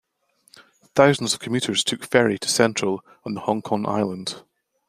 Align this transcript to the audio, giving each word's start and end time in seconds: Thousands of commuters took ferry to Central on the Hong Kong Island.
Thousands 0.95 1.35
of 1.35 1.39
commuters 1.39 1.83
took 1.83 2.03
ferry 2.05 2.39
to 2.39 2.47
Central 2.47 3.05
on 3.23 3.35
the 3.35 3.41
Hong 3.41 3.61
Kong 3.61 3.85
Island. 3.87 4.41